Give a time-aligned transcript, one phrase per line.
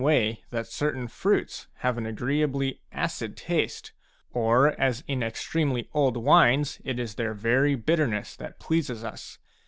[0.03, 3.91] way that certain fruits have an agreeably acid taste,
[4.33, 9.37] or as in extremely old wines it is their very bitterness that pleases us.